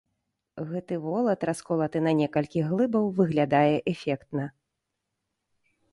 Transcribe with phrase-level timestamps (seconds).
[0.69, 4.51] Гэты волат, расколаты на некалькі глыбаў, выглядае эфектна.